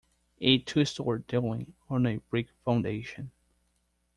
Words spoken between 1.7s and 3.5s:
on a brick foundation.